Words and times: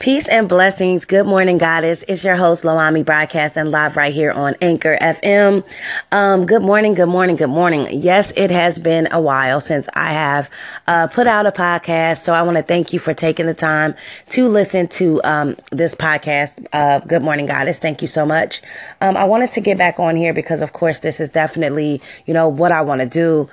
Peace 0.00 0.26
and 0.28 0.48
blessings. 0.48 1.04
Good 1.04 1.26
morning, 1.26 1.58
Goddess. 1.58 2.02
It's 2.08 2.24
your 2.24 2.36
host, 2.36 2.62
Loami, 2.62 3.04
broadcasting 3.04 3.66
live 3.66 3.98
right 3.98 4.14
here 4.14 4.30
on 4.30 4.56
Anchor 4.62 4.96
FM. 4.98 5.62
Um, 6.10 6.46
good 6.46 6.62
morning, 6.62 6.94
good 6.94 7.10
morning, 7.10 7.36
good 7.36 7.50
morning. 7.50 8.00
Yes, 8.00 8.32
it 8.34 8.50
has 8.50 8.78
been 8.78 9.08
a 9.12 9.20
while 9.20 9.60
since 9.60 9.90
I 9.92 10.14
have 10.14 10.48
uh, 10.86 11.08
put 11.08 11.26
out 11.26 11.44
a 11.44 11.52
podcast, 11.52 12.22
so 12.22 12.32
I 12.32 12.40
want 12.40 12.56
to 12.56 12.62
thank 12.62 12.94
you 12.94 12.98
for 12.98 13.12
taking 13.12 13.44
the 13.44 13.52
time 13.52 13.94
to 14.30 14.48
listen 14.48 14.88
to 14.88 15.22
um, 15.22 15.56
this 15.70 15.94
podcast. 15.94 16.66
Uh, 16.72 17.00
good 17.00 17.20
morning, 17.20 17.44
Goddess. 17.44 17.78
Thank 17.78 18.00
you 18.00 18.08
so 18.08 18.24
much. 18.24 18.62
Um, 19.02 19.18
I 19.18 19.24
wanted 19.24 19.50
to 19.50 19.60
get 19.60 19.76
back 19.76 20.00
on 20.00 20.16
here 20.16 20.32
because, 20.32 20.62
of 20.62 20.72
course, 20.72 21.00
this 21.00 21.20
is 21.20 21.28
definitely, 21.28 22.00
you 22.24 22.32
know, 22.32 22.48
what 22.48 22.72
I 22.72 22.80
want 22.80 23.02
to 23.02 23.06
do. 23.06 23.50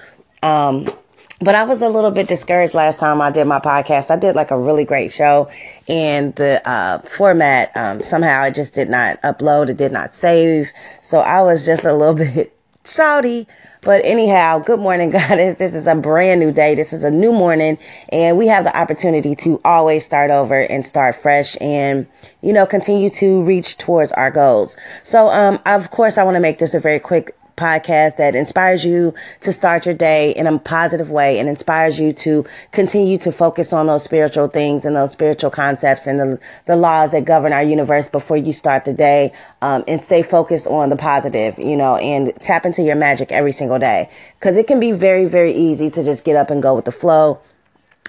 But 1.40 1.54
I 1.54 1.64
was 1.64 1.84
a 1.84 1.90
little 1.90 2.10
bit 2.10 2.28
discouraged 2.28 2.74
last 2.74 3.00
time 3.00 3.22
I 3.22 3.30
did 3.30 3.46
my 3.46 3.60
podcast. 3.60 4.10
I 4.10 4.16
did 4.16 4.36
like 4.36 4.50
a 4.50 4.58
really 4.58 4.86
great 4.86 5.12
show, 5.12 5.50
and 5.88 6.34
the 6.36 6.68
uh, 6.68 7.00
format 7.00 7.72
um, 7.78 8.02
somehow 8.02 8.46
it 8.46 8.56
just 8.56 8.74
did 8.74 8.90
not 8.90 9.22
upload. 9.22 9.70
It 9.70 9.78
did 9.78 9.92
not 9.92 10.16
save. 10.16 10.72
So 11.04 11.20
I 11.20 11.44
was 11.44 11.64
just 11.64 11.86
a 11.86 11.94
little 11.94 12.16
bit 12.34 12.58
shouty. 12.84 13.46
But 13.82 14.04
anyhow, 14.04 14.58
good 14.58 14.80
morning, 14.80 15.10
goddess. 15.12 15.58
This 15.58 15.76
is 15.76 15.86
a 15.86 15.94
brand 15.94 16.40
new 16.40 16.52
day. 16.52 16.74
This 16.74 16.92
is 16.92 17.04
a 17.04 17.12
new 17.12 17.32
morning, 17.32 17.78
and 18.10 18.36
we 18.36 18.48
have 18.48 18.64
the 18.64 18.76
opportunity 18.76 19.36
to 19.36 19.62
always 19.64 20.04
start 20.04 20.32
over 20.32 20.60
and 20.60 20.84
start 20.84 21.16
fresh, 21.16 21.56
and 21.62 22.08
you 22.42 22.52
know 22.52 22.66
continue 22.66 23.12
to 23.12 23.44
reach 23.44 23.78
towards 23.78 24.12
our 24.14 24.32
goals. 24.32 24.76
So, 25.04 25.28
um, 25.28 25.60
of 25.68 25.92
course, 25.92 26.18
I 26.18 26.24
want 26.24 26.34
to 26.34 26.42
make 26.42 26.58
this 26.58 26.74
a 26.74 26.80
very 26.80 27.00
quick 27.00 27.37
podcast 27.58 28.16
that 28.18 28.36
inspires 28.36 28.86
you 28.86 29.14
to 29.42 29.52
start 29.52 29.86
your 29.86 29.96
day 29.96 30.32
in 30.32 30.48
a 30.48 30.58
positive 30.60 31.12
way 31.12 31.40
and 31.40 31.50
inspires 31.50 32.00
you 32.00 32.14
to 32.14 32.46
continue 32.72 33.18
to 33.18 33.32
focus 33.32 33.74
on 33.74 33.88
those 33.88 34.04
spiritual 34.04 34.48
things 34.48 34.86
and 34.86 34.96
those 34.96 35.12
spiritual 35.12 35.50
concepts 35.52 36.08
and 36.08 36.20
the, 36.20 36.40
the 36.68 36.76
laws 36.76 37.12
that 37.12 37.26
govern 37.26 37.52
our 37.52 37.64
universe 37.64 38.08
before 38.08 38.38
you 38.38 38.54
start 38.54 38.86
the 38.86 38.94
day 38.94 39.34
um, 39.62 39.84
and 39.88 40.02
stay 40.02 40.22
focused 40.24 40.68
on 40.68 40.90
the 40.90 40.96
positive, 40.96 41.58
you 41.58 41.76
know, 41.76 41.98
and 41.98 42.34
tap 42.42 42.66
into 42.66 42.82
your 42.82 42.96
magic 42.96 43.32
every 43.32 43.52
single 43.52 43.80
day. 43.80 44.10
Because 44.40 44.56
it 44.56 44.68
can 44.68 44.80
be 44.80 44.92
very, 44.92 45.26
very 45.26 45.52
easy 45.52 45.90
to 45.90 46.04
just 46.04 46.24
get 46.24 46.36
up 46.36 46.50
and 46.50 46.62
go 46.62 46.76
with 46.76 46.86
the 46.86 46.92
flow 46.92 47.42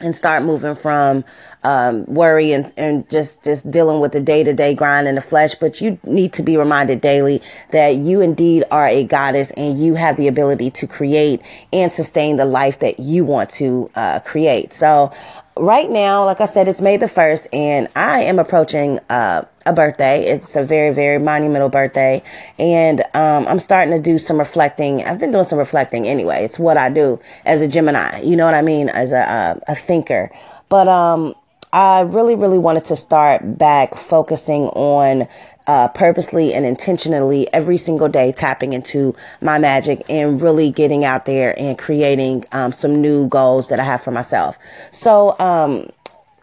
and 0.00 0.14
start 0.14 0.42
moving 0.42 0.74
from 0.74 1.24
um, 1.64 2.04
worry 2.06 2.52
and, 2.52 2.72
and 2.76 3.08
just 3.10 3.42
just 3.44 3.70
dealing 3.70 4.00
with 4.00 4.12
the 4.12 4.20
day-to-day 4.20 4.74
grind 4.74 5.08
in 5.08 5.14
the 5.14 5.20
flesh. 5.20 5.54
But 5.54 5.80
you 5.80 5.98
need 6.04 6.32
to 6.34 6.42
be 6.42 6.56
reminded 6.56 7.00
daily 7.00 7.42
that 7.72 7.96
you 7.96 8.20
indeed 8.20 8.64
are 8.70 8.86
a 8.86 9.04
goddess 9.04 9.50
and 9.52 9.78
you 9.78 9.94
have 9.94 10.16
the 10.16 10.28
ability 10.28 10.70
to 10.72 10.86
create 10.86 11.42
and 11.72 11.92
sustain 11.92 12.36
the 12.36 12.44
life 12.44 12.78
that 12.80 13.00
you 13.00 13.24
want 13.24 13.50
to 13.50 13.90
uh, 13.94 14.20
create. 14.20 14.72
So 14.72 15.12
right 15.56 15.90
now, 15.90 16.24
like 16.24 16.40
I 16.40 16.44
said, 16.44 16.68
it's 16.68 16.80
May 16.80 16.96
the 16.96 17.06
1st, 17.06 17.48
and 17.52 17.88
I 17.96 18.20
am 18.20 18.38
approaching 18.38 19.00
uh, 19.10 19.44
a 19.68 19.72
birthday. 19.72 20.24
It's 20.24 20.56
a 20.56 20.64
very, 20.64 20.92
very 20.94 21.18
monumental 21.18 21.68
birthday. 21.68 22.22
And 22.58 23.02
um, 23.14 23.46
I'm 23.46 23.58
starting 23.58 23.94
to 23.94 24.00
do 24.00 24.18
some 24.18 24.38
reflecting. 24.38 25.04
I've 25.04 25.18
been 25.20 25.30
doing 25.30 25.44
some 25.44 25.58
reflecting 25.58 26.06
anyway. 26.06 26.44
It's 26.44 26.58
what 26.58 26.76
I 26.76 26.88
do 26.88 27.20
as 27.44 27.60
a 27.60 27.68
Gemini. 27.68 28.20
You 28.22 28.36
know 28.36 28.46
what 28.46 28.54
I 28.54 28.62
mean? 28.62 28.88
As 28.88 29.12
a, 29.12 29.20
uh, 29.20 29.60
a 29.68 29.74
thinker. 29.74 30.30
But 30.68 30.88
um, 30.88 31.34
I 31.72 32.00
really, 32.00 32.34
really 32.34 32.58
wanted 32.58 32.86
to 32.86 32.96
start 32.96 33.58
back 33.58 33.94
focusing 33.94 34.64
on 34.68 35.28
uh, 35.66 35.88
purposely 35.88 36.54
and 36.54 36.64
intentionally 36.64 37.46
every 37.52 37.76
single 37.76 38.08
day 38.08 38.32
tapping 38.32 38.72
into 38.72 39.14
my 39.42 39.58
magic 39.58 40.02
and 40.08 40.40
really 40.40 40.70
getting 40.70 41.04
out 41.04 41.26
there 41.26 41.54
and 41.58 41.78
creating 41.78 42.42
um, 42.52 42.72
some 42.72 43.02
new 43.02 43.28
goals 43.28 43.68
that 43.68 43.78
I 43.78 43.84
have 43.84 44.00
for 44.00 44.10
myself. 44.10 44.56
So, 44.90 45.38
um, 45.38 45.90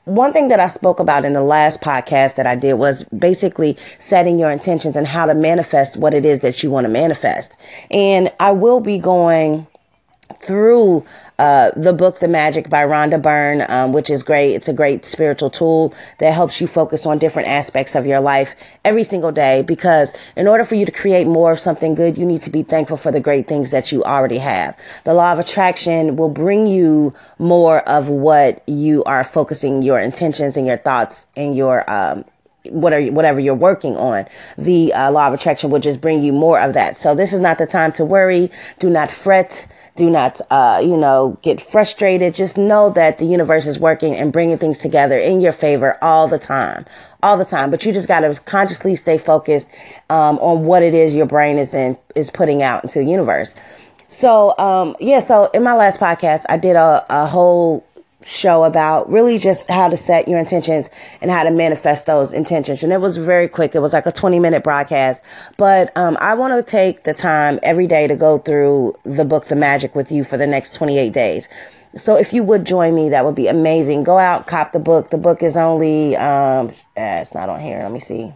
one 0.06 0.34
thing 0.34 0.50
that 0.50 0.60
I 0.60 0.68
spoke 0.68 1.00
about 1.00 1.26
in 1.26 1.34
the 1.34 1.42
last 1.42 1.82
podcast 1.82 2.36
that 2.36 2.46
I 2.46 2.56
did 2.56 2.76
was 2.76 3.04
basically 3.06 3.76
setting 3.98 4.40
your 4.40 4.52
intentions 4.52 4.96
and 4.96 5.08
how 5.08 5.26
to 5.26 5.34
manifest 5.34 5.98
what 5.98 6.14
it 6.14 6.26
is 6.26 6.40
that 6.40 6.62
you 6.62 6.70
want 6.70 6.86
to 6.86 6.92
manifest. 6.92 7.58
And 7.90 8.32
I 8.40 8.52
will 8.52 8.80
be 8.80 9.00
going 9.00 9.68
through 10.34 11.06
uh, 11.38 11.72
the 11.76 11.94
book 11.94 12.20
The 12.20 12.28
Magic 12.28 12.70
by 12.70 12.86
Rhonda 12.86 13.22
Byrne, 13.22 13.66
um, 13.70 13.94
which 13.94 14.10
is 14.10 14.24
great. 14.24 14.54
It's 14.54 14.68
a 14.68 14.74
great 14.74 15.06
spiritual 15.06 15.50
tool 15.50 15.94
that 16.20 16.32
helps 16.32 16.62
you 16.62 16.68
focus 16.68 17.06
on 17.06 17.18
different 17.18 17.48
aspects 17.48 17.96
of 17.96 18.06
your 18.06 18.20
life 18.20 18.56
every 18.84 19.04
single 19.04 19.32
day. 19.32 19.62
Because 19.62 20.14
in 20.36 20.48
order 20.48 20.64
for 20.64 20.76
you 20.76 20.86
to 20.86 20.92
create 20.92 21.28
more 21.28 21.52
of 21.52 21.60
something 21.60 21.96
good, 21.96 22.18
you 22.18 22.26
need 22.26 22.42
to 22.42 22.50
be 22.50 22.64
thankful 22.64 22.98
for 22.98 23.12
the 23.12 23.20
great 23.20 23.48
things 23.48 23.72
that 23.72 23.92
you 23.92 24.04
already 24.04 24.38
have. 24.38 24.78
The 25.04 25.14
law 25.14 25.34
of 25.34 25.40
attraction 25.40 26.16
will 26.16 26.30
bring 26.30 26.68
you 26.68 27.14
more 27.38 27.88
of 27.90 28.08
what 28.08 28.64
you 28.68 29.04
are 29.04 29.24
focusing 29.24 29.82
your 29.82 30.00
intentions 30.00 30.58
and 30.58 30.66
your 30.66 30.78
thoughts 30.78 31.28
and 31.36 31.56
your 31.56 31.90
um, 31.90 32.26
whatever 32.72 33.12
whatever 33.12 33.40
you're 33.40 33.54
working 33.54 33.96
on 33.98 34.26
the 34.58 34.94
uh, 34.94 35.12
law 35.12 35.28
of 35.28 35.34
attraction 35.34 35.70
will 35.70 35.80
just 35.80 36.02
bring 36.02 36.24
you 36.24 36.34
more 36.34 36.60
of 36.60 36.74
that 36.74 36.98
so 36.98 37.16
this 37.16 37.34
is 37.34 37.40
not 37.40 37.58
the 37.58 37.66
time 37.66 37.92
to 37.92 38.04
worry 38.06 38.50
do 38.80 38.90
not 38.90 39.12
fret 39.12 39.68
do 39.96 40.10
not, 40.10 40.42
uh, 40.52 40.82
you 40.84 40.98
know, 40.98 41.38
get 41.42 41.62
frustrated. 41.62 42.34
Just 42.34 42.58
know 42.58 42.90
that 42.92 43.18
the 43.18 43.26
universe 43.26 43.66
is 43.66 43.80
working 43.80 44.14
and 44.14 44.32
bringing 44.32 44.58
things 44.58 44.78
together 44.78 45.18
in 45.18 45.40
your 45.40 45.54
favor 45.54 45.98
all 46.04 46.28
the 46.28 46.38
time, 46.38 46.86
all 47.24 47.38
the 47.38 47.46
time. 47.46 47.72
But 47.72 47.86
you 47.86 47.94
just 47.94 48.08
got 48.08 48.20
to 48.22 48.42
consciously 48.42 48.96
stay 48.98 49.18
focused 49.18 49.72
um, 50.10 50.38
on 50.40 50.66
what 50.66 50.84
it 50.84 50.94
is 50.94 51.16
your 51.16 51.26
brain 51.26 51.58
is 51.58 51.74
in 51.74 51.98
is 52.14 52.30
putting 52.30 52.62
out 52.62 52.84
into 52.84 53.00
the 53.00 53.06
universe. 53.06 53.56
So, 54.08 54.58
um, 54.58 54.96
yeah. 55.00 55.22
So 55.22 55.50
in 55.54 55.64
my 55.64 55.74
last 55.74 56.00
podcast, 56.00 56.44
I 56.50 56.58
did 56.58 56.76
a, 56.76 57.06
a 57.10 57.26
whole 57.26 57.86
show 58.26 58.64
about 58.64 59.10
really 59.10 59.38
just 59.38 59.70
how 59.70 59.88
to 59.88 59.96
set 59.96 60.28
your 60.28 60.40
intentions 60.40 60.90
and 61.22 61.30
how 61.30 61.44
to 61.44 61.52
manifest 61.52 62.08
those 62.08 62.34
intentions. 62.34 62.82
And 62.82 62.92
it 62.92 63.00
was 63.00 63.18
very 63.18 63.48
quick. 63.48 63.76
It 63.76 63.80
was 63.80 63.94
like 63.94 64.08
a 64.08 64.12
20 64.12 64.40
minute 64.40 64.64
broadcast. 64.64 65.22
But 65.58 65.96
um, 65.96 66.18
I 66.20 66.34
want 66.34 66.54
to 66.54 66.70
take 66.70 67.04
the 67.04 67.14
time 67.14 67.60
every 67.62 67.86
day 67.86 68.08
to 68.08 68.16
go 68.16 68.40
through 68.40 68.96
the 69.04 69.26
book, 69.26 69.46
The 69.46 69.56
Magic, 69.56 69.94
with 69.94 70.12
you 70.12 70.24
for 70.24 70.38
the 70.38 70.48
next 70.48 70.74
28 70.74 71.14
days. 71.14 71.50
So 71.96 72.18
if 72.18 72.34
you 72.34 72.44
would 72.44 72.66
join 72.66 72.96
me, 72.96 73.10
that 73.10 73.24
would 73.24 73.36
be 73.36 73.48
amazing. 73.48 74.04
Go 74.04 74.18
out, 74.18 74.48
cop 74.48 74.72
the 74.72 74.80
book. 74.80 75.12
The 75.12 75.18
book 75.18 75.44
is 75.44 75.56
only, 75.56 76.16
um, 76.18 76.72
eh, 76.98 77.22
it's 77.22 77.36
not 77.36 77.48
on 77.48 77.60
here. 77.62 77.80
Let 77.80 77.92
me 77.92 78.00
see. 78.00 78.34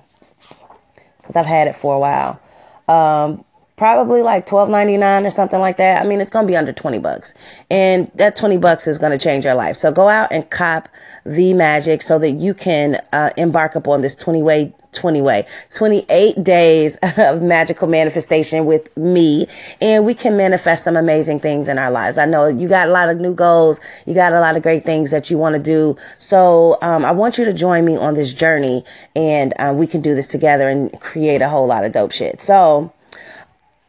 Because 1.17 1.35
I've 1.35 1.45
had 1.47 1.67
it 1.67 1.75
for 1.75 1.95
a 1.95 1.99
while. 1.99 2.39
Um, 2.88 3.44
probably 3.79 4.22
like 4.22 4.45
twelve 4.45 4.69
ninety 4.69 4.97
nine 4.97 5.25
or 5.25 5.31
something 5.31 5.59
like 5.59 5.78
that. 5.78 6.03
I 6.03 6.07
mean, 6.07 6.19
it's 6.19 6.29
gonna 6.29 6.45
be 6.45 6.57
under 6.57 6.73
twenty 6.73 7.00
bucks, 7.00 7.34
and 7.72 8.12
that 8.16 8.35
twenty 8.35 8.57
bucks 8.57 8.85
is 8.85 8.97
gonna 8.97 9.17
change 9.17 9.45
your 9.45 9.56
life. 9.56 9.78
So 9.78 9.90
go 9.91 10.09
out 10.09 10.31
and 10.31 10.47
cop 10.50 10.90
the 11.25 11.53
magic 11.53 12.01
so 12.01 12.19
that 12.19 12.31
you 12.31 12.53
can 12.53 13.01
uh, 13.13 13.31
embark 13.38 13.73
upon 13.75 14.01
this 14.01 14.13
twenty 14.16 14.44
way. 14.44 14.75
20 14.91 15.22
way 15.22 15.45
28 15.72 16.44
days 16.44 16.97
of 17.19 17.44
magical 17.44 17.88
manifestation 17.88 18.66
with 18.66 18.90
me 18.97 19.45
and 19.79 20.03
we 20.03 20.16
can 20.16 20.35
manifest 20.35 20.84
some 20.84 20.97
amazing 20.97 21.40
things 21.40 21.67
in 21.67 21.78
our 21.78 21.91
lives 21.91 22.17
i 22.17 22.25
know 22.25 22.47
you 22.47 22.67
got 22.67 22.88
a 22.88 22.91
lot 22.91 23.07
of 23.07 23.19
new 23.19 23.35
goals 23.35 23.79
you 24.07 24.16
got 24.16 24.34
a 24.34 24.40
lot 24.40 24.57
of 24.57 24.63
great 24.63 24.84
things 24.84 25.11
that 25.11 25.29
you 25.29 25.38
want 25.38 25.56
to 25.56 25.61
do 25.61 25.96
so 26.17 26.75
um, 26.81 27.06
i 27.06 27.11
want 27.11 27.38
you 27.38 27.46
to 27.46 27.53
join 27.53 27.85
me 27.85 27.96
on 27.96 28.16
this 28.16 28.34
journey 28.34 28.84
and 29.16 29.53
um, 29.59 29.78
we 29.78 29.85
can 29.85 30.01
do 30.01 30.16
this 30.16 30.25
together 30.25 30.67
and 30.67 31.00
create 31.00 31.44
a 31.44 31.50
whole 31.50 31.67
lot 31.67 31.85
of 31.85 31.91
dope 31.91 32.11
shit 32.11 32.41
so 32.41 32.91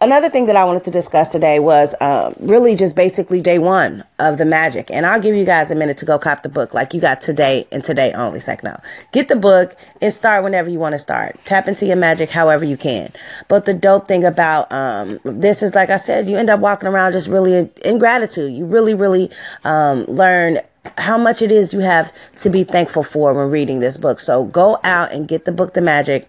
Another 0.03 0.31
thing 0.31 0.47
that 0.47 0.57
I 0.57 0.65
wanted 0.65 0.85
to 0.85 0.91
discuss 0.91 1.29
today 1.29 1.59
was 1.59 1.95
um, 2.01 2.35
really 2.41 2.75
just 2.75 2.97
basically 2.97 3.43
day 3.43 3.59
one 3.59 4.03
of 4.19 4.39
the 4.39 4.47
magic. 4.47 4.91
And 4.91 5.05
I'll 5.05 5.21
give 5.21 5.35
you 5.35 5.45
guys 5.45 5.71
a 5.71 5.75
minute 5.75 5.99
to 5.99 6.07
go 6.07 6.19
cop 6.19 6.43
the 6.43 6.49
book 6.49 6.73
like 6.73 6.95
you 6.95 7.03
got 7.03 7.21
today 7.21 7.69
and 7.71 7.85
today 7.85 8.11
only. 8.15 8.41
Sec 8.41 8.63
no. 8.63 8.81
Get 9.13 9.29
the 9.29 9.37
book 9.37 9.77
and 10.01 10.11
start 10.11 10.43
whenever 10.43 10.71
you 10.71 10.79
want 10.79 10.95
to 10.95 10.99
start. 10.99 11.39
Tap 11.45 11.69
into 11.69 11.85
your 11.85 11.97
magic 11.97 12.31
however 12.31 12.65
you 12.65 12.79
can. 12.79 13.13
But 13.47 13.67
the 13.67 13.75
dope 13.75 14.09
thing 14.09 14.25
about 14.25 14.73
um, 14.73 15.19
this 15.23 15.63
is, 15.63 15.75
like 15.75 15.91
I 15.91 15.99
said, 15.99 16.31
you 16.31 16.39
end 16.39 16.49
up 16.49 16.61
walking 16.61 16.89
around 16.89 17.13
just 17.13 17.29
really 17.29 17.53
in, 17.53 17.71
in 17.85 17.99
gratitude. 17.99 18.55
You 18.55 18.65
really, 18.65 18.95
really 18.95 19.31
um, 19.65 20.07
learn 20.07 20.61
how 20.97 21.19
much 21.19 21.43
it 21.43 21.53
is 21.53 21.75
you 21.75 21.81
have 21.81 22.11
to 22.37 22.49
be 22.49 22.65
thankful 22.65 23.03
for 23.03 23.35
when 23.35 23.51
reading 23.51 23.81
this 23.81 23.99
book. 23.99 24.19
So 24.19 24.45
go 24.45 24.79
out 24.83 25.13
and 25.13 25.29
get 25.29 25.45
the 25.45 25.53
book, 25.53 25.75
The 25.75 25.83
Magic 25.83 26.27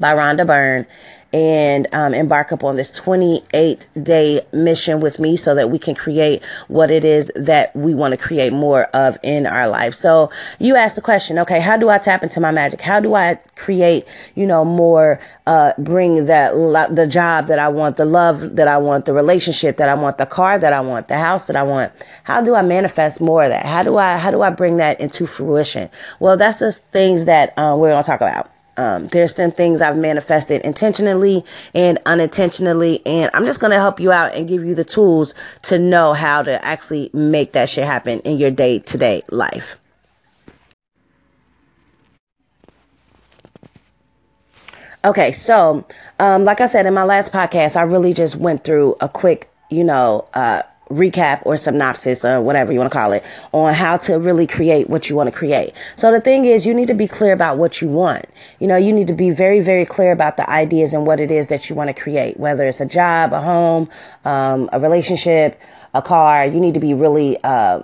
by 0.00 0.14
Rhonda 0.14 0.44
Byrne 0.44 0.86
and 1.32 1.86
um, 1.92 2.12
embark 2.12 2.52
upon 2.52 2.76
this 2.76 2.90
28 2.90 3.88
day 4.02 4.40
mission 4.52 5.00
with 5.00 5.18
me 5.18 5.36
so 5.36 5.54
that 5.54 5.70
we 5.70 5.78
can 5.78 5.94
create 5.94 6.42
what 6.68 6.90
it 6.90 7.04
is 7.04 7.30
that 7.34 7.74
we 7.74 7.94
want 7.94 8.12
to 8.12 8.18
create 8.18 8.52
more 8.52 8.84
of 8.94 9.16
in 9.22 9.46
our 9.46 9.68
life. 9.68 9.94
So 9.94 10.30
you 10.58 10.76
asked 10.76 10.96
the 10.96 11.02
question, 11.02 11.38
okay, 11.38 11.60
how 11.60 11.76
do 11.76 11.88
I 11.88 11.98
tap 11.98 12.22
into 12.22 12.40
my 12.40 12.50
magic? 12.50 12.80
How 12.80 13.00
do 13.00 13.14
I 13.14 13.36
create, 13.56 14.06
you 14.34 14.46
know, 14.46 14.64
more, 14.64 15.20
uh, 15.46 15.72
bring 15.78 16.26
that, 16.26 16.52
the 16.94 17.06
job 17.06 17.46
that 17.46 17.58
I 17.58 17.68
want, 17.68 17.96
the 17.96 18.04
love 18.04 18.56
that 18.56 18.68
I 18.68 18.78
want, 18.78 19.06
the 19.06 19.14
relationship 19.14 19.78
that 19.78 19.88
I 19.88 19.94
want, 19.94 20.18
the 20.18 20.26
car 20.26 20.58
that 20.58 20.72
I 20.72 20.80
want, 20.80 21.08
the 21.08 21.18
house 21.18 21.46
that 21.46 21.56
I 21.56 21.62
want? 21.62 21.92
How 22.24 22.42
do 22.42 22.54
I 22.54 22.62
manifest 22.62 23.20
more 23.20 23.44
of 23.44 23.50
that? 23.50 23.64
How 23.64 23.82
do 23.82 23.96
I, 23.96 24.18
how 24.18 24.30
do 24.30 24.42
I 24.42 24.50
bring 24.50 24.76
that 24.76 25.00
into 25.00 25.26
fruition? 25.26 25.88
Well, 26.20 26.36
that's 26.36 26.58
the 26.58 26.72
things 26.72 27.24
that 27.24 27.56
um, 27.58 27.78
we're 27.78 27.90
going 27.90 28.02
to 28.02 28.06
talk 28.06 28.20
about. 28.20 28.50
Um, 28.76 29.08
there's 29.08 29.34
some 29.34 29.52
things 29.52 29.80
I've 29.80 29.96
manifested 29.96 30.62
intentionally 30.62 31.44
and 31.74 31.98
unintentionally, 32.06 33.02
and 33.04 33.30
I'm 33.34 33.44
just 33.44 33.60
gonna 33.60 33.76
help 33.76 34.00
you 34.00 34.12
out 34.12 34.34
and 34.34 34.48
give 34.48 34.64
you 34.64 34.74
the 34.74 34.84
tools 34.84 35.34
to 35.64 35.78
know 35.78 36.14
how 36.14 36.42
to 36.42 36.64
actually 36.64 37.10
make 37.12 37.52
that 37.52 37.68
shit 37.68 37.84
happen 37.84 38.20
in 38.20 38.38
your 38.38 38.50
day 38.50 38.78
to 38.78 38.98
day 38.98 39.22
life. 39.30 39.76
Okay, 45.04 45.32
so 45.32 45.84
um, 46.20 46.44
like 46.44 46.60
I 46.60 46.66
said 46.66 46.86
in 46.86 46.94
my 46.94 47.02
last 47.02 47.32
podcast, 47.32 47.76
I 47.76 47.82
really 47.82 48.14
just 48.14 48.36
went 48.36 48.62
through 48.62 48.94
a 49.00 49.08
quick, 49.08 49.50
you 49.68 49.82
know, 49.82 50.28
uh, 50.32 50.62
recap 50.92 51.42
or 51.44 51.56
synopsis 51.56 52.24
or 52.24 52.40
whatever 52.40 52.72
you 52.72 52.78
want 52.78 52.90
to 52.90 52.96
call 52.96 53.12
it 53.12 53.24
on 53.52 53.74
how 53.74 53.96
to 53.96 54.18
really 54.18 54.46
create 54.46 54.88
what 54.88 55.08
you 55.08 55.16
want 55.16 55.32
to 55.32 55.36
create. 55.36 55.72
So 55.96 56.12
the 56.12 56.20
thing 56.20 56.44
is, 56.44 56.66
you 56.66 56.74
need 56.74 56.88
to 56.88 56.94
be 56.94 57.08
clear 57.08 57.32
about 57.32 57.58
what 57.58 57.80
you 57.80 57.88
want. 57.88 58.26
You 58.60 58.66
know, 58.66 58.76
you 58.76 58.92
need 58.92 59.08
to 59.08 59.14
be 59.14 59.30
very, 59.30 59.60
very 59.60 59.84
clear 59.84 60.12
about 60.12 60.36
the 60.36 60.48
ideas 60.48 60.92
and 60.92 61.06
what 61.06 61.20
it 61.20 61.30
is 61.30 61.48
that 61.48 61.68
you 61.68 61.76
want 61.76 61.94
to 61.94 62.00
create, 62.00 62.38
whether 62.38 62.66
it's 62.66 62.80
a 62.80 62.86
job, 62.86 63.32
a 63.32 63.40
home, 63.40 63.88
um, 64.24 64.68
a 64.72 64.80
relationship, 64.80 65.60
a 65.94 66.02
car. 66.02 66.46
You 66.46 66.60
need 66.60 66.74
to 66.74 66.80
be 66.80 66.94
really, 66.94 67.36
uh, 67.42 67.82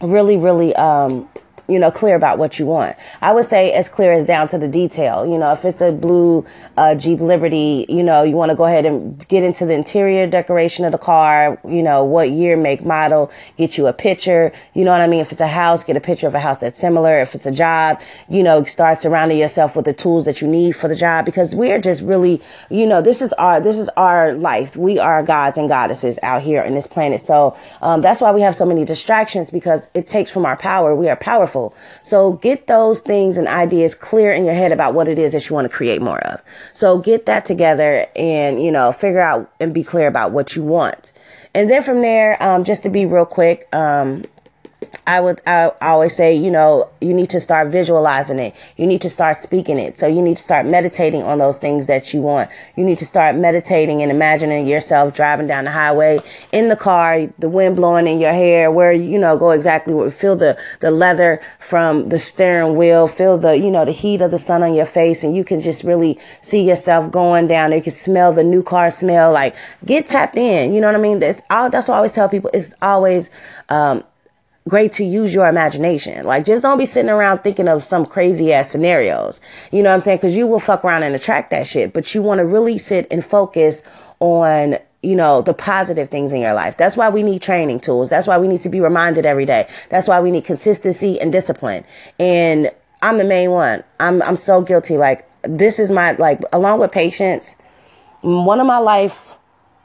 really, 0.00 0.36
really, 0.36 0.74
um, 0.76 1.28
you 1.68 1.78
know, 1.78 1.90
clear 1.90 2.14
about 2.14 2.38
what 2.38 2.58
you 2.58 2.66
want. 2.66 2.96
I 3.20 3.32
would 3.32 3.44
say 3.44 3.72
as 3.72 3.88
clear 3.88 4.12
as 4.12 4.24
down 4.24 4.48
to 4.48 4.58
the 4.58 4.68
detail. 4.68 5.26
You 5.26 5.38
know, 5.38 5.52
if 5.52 5.64
it's 5.64 5.80
a 5.80 5.92
blue 5.92 6.44
uh, 6.76 6.94
Jeep 6.94 7.20
Liberty, 7.20 7.86
you 7.88 8.02
know, 8.02 8.22
you 8.22 8.36
want 8.36 8.50
to 8.50 8.56
go 8.56 8.64
ahead 8.64 8.84
and 8.84 9.26
get 9.28 9.42
into 9.42 9.64
the 9.64 9.74
interior 9.74 10.26
decoration 10.26 10.84
of 10.84 10.92
the 10.92 10.98
car, 10.98 11.58
you 11.66 11.82
know, 11.82 12.04
what 12.04 12.30
year, 12.30 12.56
make, 12.56 12.84
model, 12.84 13.30
get 13.56 13.78
you 13.78 13.86
a 13.86 13.92
picture. 13.92 14.52
You 14.74 14.84
know 14.84 14.92
what 14.92 15.00
I 15.00 15.06
mean? 15.06 15.20
If 15.20 15.32
it's 15.32 15.40
a 15.40 15.48
house, 15.48 15.84
get 15.84 15.96
a 15.96 16.00
picture 16.00 16.26
of 16.26 16.34
a 16.34 16.40
house 16.40 16.58
that's 16.58 16.78
similar. 16.78 17.20
If 17.20 17.34
it's 17.34 17.46
a 17.46 17.52
job, 17.52 18.00
you 18.28 18.42
know, 18.42 18.62
start 18.64 18.98
surrounding 18.98 19.38
yourself 19.38 19.76
with 19.76 19.86
the 19.86 19.92
tools 19.92 20.26
that 20.26 20.40
you 20.40 20.48
need 20.48 20.76
for 20.76 20.88
the 20.88 20.96
job 20.96 21.24
because 21.24 21.54
we 21.54 21.72
are 21.72 21.80
just 21.80 22.02
really, 22.02 22.42
you 22.70 22.86
know, 22.86 23.00
this 23.00 23.22
is 23.22 23.32
our, 23.34 23.60
this 23.60 23.78
is 23.78 23.88
our 23.96 24.34
life. 24.34 24.76
We 24.76 24.98
are 24.98 25.22
gods 25.22 25.56
and 25.56 25.68
goddesses 25.68 26.18
out 26.22 26.42
here 26.42 26.62
in 26.62 26.74
this 26.74 26.86
planet. 26.86 27.20
So, 27.20 27.56
um, 27.80 28.00
that's 28.00 28.20
why 28.20 28.32
we 28.32 28.40
have 28.42 28.54
so 28.54 28.66
many 28.66 28.84
distractions 28.84 29.50
because 29.50 29.88
it 29.94 30.06
takes 30.06 30.30
from 30.30 30.44
our 30.44 30.56
power. 30.56 30.94
We 30.94 31.08
are 31.08 31.16
powerful 31.16 31.53
powerful. 31.54 31.74
So 32.02 32.34
get 32.34 32.66
those 32.66 33.00
things 33.00 33.36
and 33.36 33.48
ideas 33.48 33.94
clear 33.94 34.30
in 34.30 34.44
your 34.44 34.54
head 34.54 34.72
about 34.72 34.94
what 34.94 35.08
it 35.08 35.18
is 35.18 35.32
that 35.32 35.48
you 35.48 35.54
want 35.54 35.70
to 35.70 35.74
create 35.74 36.02
more 36.02 36.18
of. 36.20 36.42
So 36.72 36.98
get 36.98 37.26
that 37.26 37.44
together 37.44 38.06
and, 38.16 38.60
you 38.60 38.72
know, 38.72 38.92
figure 38.92 39.20
out 39.20 39.50
and 39.60 39.72
be 39.72 39.82
clear 39.82 40.06
about 40.06 40.32
what 40.32 40.56
you 40.56 40.62
want. 40.62 41.12
And 41.54 41.70
then 41.70 41.82
from 41.82 42.00
there, 42.00 42.42
um, 42.42 42.64
just 42.64 42.82
to 42.82 42.90
be 42.90 43.06
real 43.06 43.26
quick, 43.26 43.68
um, 43.72 44.22
I 45.06 45.20
would 45.20 45.40
I 45.46 45.70
always 45.80 46.14
say, 46.14 46.34
you 46.34 46.50
know, 46.50 46.90
you 47.00 47.14
need 47.14 47.30
to 47.30 47.40
start 47.40 47.68
visualizing 47.68 48.38
it. 48.38 48.54
You 48.76 48.86
need 48.86 49.00
to 49.02 49.10
start 49.10 49.36
speaking 49.36 49.78
it. 49.78 49.98
So 49.98 50.06
you 50.06 50.22
need 50.22 50.36
to 50.36 50.42
start 50.42 50.66
meditating 50.66 51.22
on 51.22 51.38
those 51.38 51.58
things 51.58 51.86
that 51.86 52.12
you 52.12 52.20
want. 52.20 52.50
You 52.76 52.84
need 52.84 52.98
to 52.98 53.06
start 53.06 53.36
meditating 53.36 54.02
and 54.02 54.10
imagining 54.10 54.66
yourself 54.66 55.14
driving 55.14 55.46
down 55.46 55.64
the 55.64 55.70
highway 55.70 56.20
in 56.52 56.68
the 56.68 56.76
car, 56.76 57.26
the 57.38 57.48
wind 57.48 57.76
blowing 57.76 58.06
in 58.06 58.18
your 58.20 58.32
hair, 58.32 58.70
where 58.70 58.92
you 58.92 59.18
know 59.18 59.36
go 59.36 59.50
exactly 59.50 59.94
where 59.94 60.10
feel 60.10 60.36
the 60.36 60.58
the 60.80 60.90
leather 60.90 61.40
from 61.58 62.08
the 62.08 62.18
steering 62.18 62.76
wheel, 62.76 63.08
feel 63.08 63.38
the 63.38 63.56
you 63.56 63.70
know 63.70 63.84
the 63.84 63.92
heat 63.92 64.22
of 64.22 64.30
the 64.30 64.38
sun 64.38 64.62
on 64.62 64.74
your 64.74 64.86
face, 64.86 65.24
and 65.24 65.34
you 65.34 65.44
can 65.44 65.60
just 65.60 65.84
really 65.84 66.18
see 66.40 66.62
yourself 66.62 67.10
going 67.10 67.46
down. 67.46 67.72
You 67.72 67.82
can 67.82 67.92
smell 67.92 68.32
the 68.32 68.44
new 68.44 68.62
car 68.62 68.90
smell. 68.90 69.32
Like 69.32 69.54
get 69.84 70.06
tapped 70.06 70.36
in. 70.36 70.72
You 70.72 70.80
know 70.80 70.88
what 70.88 70.96
I 70.96 71.00
mean? 71.00 71.18
That's 71.18 71.42
all. 71.50 71.70
That's 71.70 71.88
what 71.88 71.94
I 71.94 71.98
always 71.98 72.12
tell 72.12 72.28
people. 72.28 72.50
It's 72.52 72.74
always 72.80 73.30
um, 73.68 74.04
great 74.68 74.92
to 74.92 75.04
use 75.04 75.34
your 75.34 75.46
imagination. 75.46 76.24
Like, 76.24 76.44
just 76.44 76.62
don't 76.62 76.78
be 76.78 76.86
sitting 76.86 77.10
around 77.10 77.38
thinking 77.38 77.68
of 77.68 77.84
some 77.84 78.06
crazy 78.06 78.52
ass 78.52 78.70
scenarios. 78.70 79.40
You 79.70 79.82
know 79.82 79.90
what 79.90 79.94
I'm 79.94 80.00
saying? 80.00 80.18
Cause 80.20 80.34
you 80.34 80.46
will 80.46 80.60
fuck 80.60 80.84
around 80.84 81.02
and 81.02 81.14
attract 81.14 81.50
that 81.50 81.66
shit. 81.66 81.92
But 81.92 82.14
you 82.14 82.22
want 82.22 82.38
to 82.38 82.46
really 82.46 82.78
sit 82.78 83.06
and 83.10 83.24
focus 83.24 83.82
on, 84.20 84.78
you 85.02 85.16
know, 85.16 85.42
the 85.42 85.52
positive 85.52 86.08
things 86.08 86.32
in 86.32 86.40
your 86.40 86.54
life. 86.54 86.78
That's 86.78 86.96
why 86.96 87.10
we 87.10 87.22
need 87.22 87.42
training 87.42 87.80
tools. 87.80 88.08
That's 88.08 88.26
why 88.26 88.38
we 88.38 88.48
need 88.48 88.62
to 88.62 88.70
be 88.70 88.80
reminded 88.80 89.26
every 89.26 89.44
day. 89.44 89.68
That's 89.90 90.08
why 90.08 90.20
we 90.20 90.30
need 90.30 90.44
consistency 90.44 91.20
and 91.20 91.30
discipline. 91.30 91.84
And 92.18 92.70
I'm 93.02 93.18
the 93.18 93.24
main 93.24 93.50
one. 93.50 93.84
I'm, 94.00 94.22
I'm 94.22 94.36
so 94.36 94.62
guilty. 94.62 94.96
Like, 94.96 95.28
this 95.42 95.78
is 95.78 95.90
my, 95.90 96.12
like, 96.12 96.40
along 96.54 96.80
with 96.80 96.90
patience, 96.90 97.56
one 98.22 98.60
of 98.60 98.66
my 98.66 98.78
life 98.78 99.38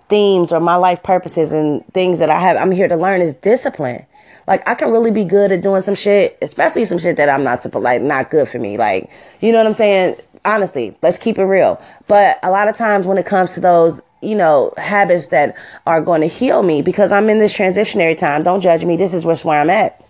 themes 0.08 0.54
or 0.54 0.62
my 0.62 0.76
life 0.76 1.04
purposes 1.04 1.52
and 1.52 1.86
things 1.94 2.20
that 2.20 2.30
I 2.30 2.40
have, 2.40 2.56
I'm 2.56 2.72
here 2.72 2.88
to 2.88 2.96
learn 2.96 3.22
is 3.22 3.34
discipline. 3.34 4.06
Like 4.48 4.68
I 4.68 4.76
can 4.76 4.92
really 4.92 5.12
be 5.12 5.26
good 5.26 5.52
at 5.52 5.62
doing 5.62 5.82
some 5.82 5.96
shit, 5.96 6.38
especially 6.42 6.86
some 6.86 7.00
shit 7.00 7.18
that 7.18 7.30
I'm 7.30 7.44
not 7.44 7.62
supposed 7.62 7.84
like 7.84 8.02
not 8.02 8.30
good 8.30 8.48
for 8.50 8.60
me. 8.60 8.78
Like, 8.78 9.10
you 9.42 9.52
know 9.52 9.58
what 9.58 9.68
I'm 9.68 9.74
saying? 9.74 10.16
Honestly, 10.46 10.96
let's 11.02 11.18
keep 11.18 11.38
it 11.38 11.44
real. 11.44 11.82
But 12.08 12.40
a 12.44 12.50
lot 12.50 12.68
of 12.68 12.76
times 12.76 13.06
when 13.06 13.18
it 13.18 13.26
comes 13.26 13.54
to 13.56 13.60
those 13.60 14.02
you 14.22 14.36
know, 14.36 14.74
habits 14.78 15.28
that 15.28 15.56
are 15.88 16.02
going 16.02 16.22
to 16.22 16.28
heal 16.28 16.62
me 16.62 16.82
because 16.82 17.12
I'm 17.12 17.30
in 17.30 17.38
this 17.38 17.58
transitionary 17.58 18.18
time. 18.18 18.44
Don't 18.44 18.60
judge 18.60 18.84
me. 18.84 18.98
This 18.98 19.14
is 19.14 19.24
where 19.24 19.62
I'm 19.62 19.70
at 19.70 20.04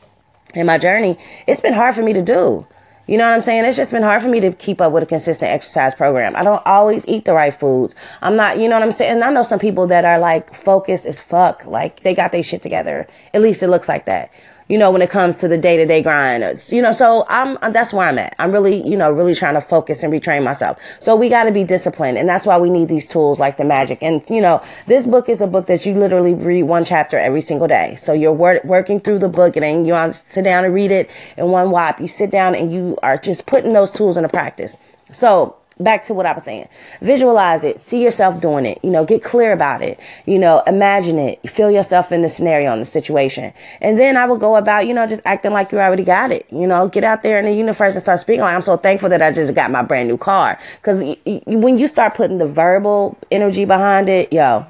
in 0.56 0.66
my 0.66 0.78
journey. 0.78 1.18
It's 1.48 1.62
been 1.62 1.74
hard 1.74 1.96
for 1.96 2.02
me 2.02 2.14
to 2.14 2.22
do. 2.22 2.66
You 3.10 3.18
know 3.18 3.28
what 3.28 3.34
I'm 3.34 3.42
saying? 3.42 3.66
It's 3.66 3.76
just 3.76 3.90
been 3.90 4.04
hard 4.04 4.22
for 4.22 4.30
me 4.30 4.40
to 4.40 4.52
keep 4.52 4.80
up 4.80 4.92
with 4.92 5.02
a 5.02 5.08
consistent 5.08 5.52
exercise 5.52 5.96
program. 5.96 6.36
I 6.36 6.44
don't 6.44 6.62
always 6.68 7.04
eat 7.08 7.26
the 7.26 7.34
right 7.34 7.52
foods. 7.52 7.96
I'm 8.22 8.36
not, 8.36 8.60
you 8.60 8.70
know 8.70 8.76
what 8.76 8.84
I'm 8.84 8.92
saying? 8.92 9.14
And 9.14 9.24
I 9.24 9.34
know 9.34 9.42
some 9.42 9.58
people 9.58 9.88
that 9.88 10.06
are 10.06 10.20
like 10.20 10.54
focused 10.54 11.08
as 11.08 11.20
fuck. 11.20 11.66
Like 11.66 12.02
they 12.02 12.14
got 12.14 12.32
their 12.32 12.44
shit 12.44 12.62
together. 12.62 13.08
At 13.34 13.42
least 13.42 13.64
it 13.64 13.70
looks 13.70 13.90
like 13.90 14.06
that 14.06 14.32
you 14.70 14.78
know, 14.78 14.92
when 14.92 15.02
it 15.02 15.10
comes 15.10 15.36
to 15.38 15.48
the 15.48 15.58
day 15.58 15.78
to 15.78 15.86
day 15.86 16.02
grind. 16.02 16.44
It's, 16.44 16.72
you 16.72 16.82
know, 16.82 16.92
so 16.92 17.26
I'm, 17.28 17.58
uh, 17.62 17.72
that's 17.72 17.92
where 17.92 18.08
I'm 18.08 18.20
at. 18.20 18.36
I'm 18.38 18.52
really, 18.52 18.88
you 18.88 18.96
know, 18.96 19.12
really 19.12 19.34
trying 19.34 19.56
to 19.56 19.62
focus 19.62 20.04
and 20.04 20.14
retrain 20.14 20.44
myself. 20.44 20.80
So 21.00 21.16
we 21.16 21.28
got 21.28 21.46
to 21.46 21.52
be 21.52 21.64
disciplined. 21.64 22.20
And 22.20 22.30
that's 22.30 22.46
why 22.46 22.58
we 22.58 22.70
need 22.70 22.88
these 22.88 23.08
tools 23.08 23.40
like 23.40 23.58
the 23.58 23.66
magic. 23.66 24.04
And, 24.04 24.24
you 24.30 24.42
know, 24.42 24.64
this 24.86 25.08
book 25.08 25.28
is 25.28 25.42
a 25.42 25.48
book 25.48 25.66
that 25.66 25.86
you 25.88 25.96
literally 25.96 26.36
read 26.36 26.64
one 26.64 26.86
chapter 26.86 27.18
every 27.18 27.42
single 27.42 27.68
day. 27.68 27.96
So 27.98 28.14
you're 28.14 28.32
wor- 28.32 28.62
working 28.64 29.00
through 29.00 29.20
the 29.20 29.30
book 29.30 29.56
and 29.56 29.64
then 29.64 29.86
you 29.86 29.94
want 29.94 30.14
to 30.14 30.20
sit 30.28 30.44
down 30.44 30.64
and 30.64 30.74
read 30.74 30.92
it 30.92 31.10
in 31.36 31.50
one 31.50 31.72
whop. 31.72 32.00
You 32.00 32.08
sit 32.08 32.30
down 32.30 32.54
and 32.54 32.72
you 32.72 32.96
are 33.02 33.18
just 33.18 33.48
putting 33.48 33.74
those 33.74 33.90
tools 33.92 34.18
into 34.18 34.30
practice. 34.30 34.78
So 35.12 35.56
back 35.80 36.04
to 36.04 36.14
what 36.14 36.26
I 36.26 36.34
was 36.34 36.44
saying. 36.44 36.68
Visualize 37.02 37.64
it. 37.64 37.80
See 37.80 38.04
yourself 38.04 38.42
doing 38.42 38.66
it. 38.66 38.80
You 38.84 38.90
know, 38.90 39.06
get 39.06 39.24
clear 39.24 39.54
about 39.54 39.82
it. 39.82 40.00
You 40.26 40.38
know, 40.38 40.62
imagine 40.68 41.18
it. 41.18 41.50
Feel 41.50 41.72
yourself 41.72 42.12
in 42.12 42.22
the 42.22 42.30
scenario, 42.30 42.74
in 42.74 42.80
the 42.80 42.86
situation. 42.86 43.54
And 43.82 43.98
then 43.98 44.18
I 44.18 44.26
would 44.26 44.40
go 44.40 44.56
about, 44.56 44.88
you 44.88 44.94
know, 44.94 45.08
just 45.08 45.22
acting 45.26 45.52
like 45.54 45.72
you 45.72 45.80
already 45.80 46.04
got 46.04 46.32
it. 46.32 46.46
You 46.52 46.68
know, 46.68 46.88
get 46.88 47.04
out 47.04 47.24
there 47.24 47.40
in 47.40 47.46
the 47.46 47.54
universe 47.54 47.96
and 47.96 48.02
start 48.02 48.20
speaking 48.20 48.42
like, 48.42 48.56
I'm 48.56 48.62
so 48.62 48.78
thankful 48.78 49.10
that 49.10 49.22
I 49.22 49.32
just 49.32 49.54
got 49.54 49.72
my 49.72 49.84
brand 49.84 50.10
new 50.10 50.18
car. 50.18 50.60
Cause 50.82 51.04
y- 51.04 51.18
y- 51.26 51.42
when 51.46 51.78
you 51.78 51.88
start 51.88 52.14
putting 52.14 52.38
the 52.38 52.48
verbal 52.48 53.18
energy 53.32 53.66
behind 53.66 54.10
it, 54.10 54.34
yo, 54.34 54.66